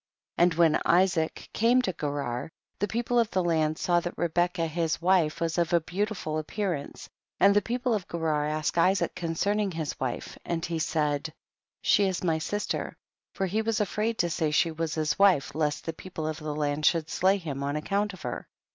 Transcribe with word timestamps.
4. 0.39 0.43
And 0.43 0.53
when 0.55 0.81
Isaac 0.83 1.47
came 1.53 1.79
to 1.83 1.93
Gerar, 1.93 2.49
the 2.79 2.87
people 2.87 3.19
of 3.19 3.29
the 3.29 3.43
land 3.43 3.77
saw 3.77 3.99
that 3.99 4.17
Re 4.17 4.29
becca 4.29 4.65
his 4.65 4.99
wife 4.99 5.39
was 5.39 5.59
of 5.59 5.73
a 5.73 5.79
beautiful 5.79 6.39
ap 6.39 6.47
pearance, 6.47 7.07
and 7.39 7.55
the 7.55 7.61
people 7.61 7.93
of 7.93 8.07
Gerar 8.07 8.47
asked 8.47 8.79
Isaac 8.79 9.13
concerning 9.13 9.69
his 9.69 9.99
wife, 9.99 10.39
and 10.43 10.65
he 10.65 10.79
said, 10.79 11.31
she 11.83 12.05
is 12.07 12.23
my 12.23 12.39
sister, 12.39 12.97
for 13.35 13.45
he 13.45 13.61
was 13.61 13.79
afraid 13.79 14.17
to 14.17 14.29
say 14.31 14.49
she 14.49 14.71
loos 14.71 14.95
his 14.95 15.19
wife 15.19 15.53
lest 15.53 15.85
the 15.85 15.93
people 15.93 16.25
of 16.27 16.37
the 16.39 16.55
land 16.55 16.83
should 16.87 17.07
slay 17.07 17.37
him 17.37 17.61
on 17.61 17.75
account 17.75 18.11
of 18.13 18.23
her. 18.23 18.47